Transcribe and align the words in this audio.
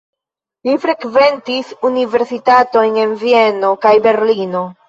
Li 0.69 0.73
frekventis 0.85 1.69
universitatojn 1.91 2.99
en 3.05 3.17
Vieno 3.27 3.73
kaj 3.87 3.97
Berlino. 4.09 4.69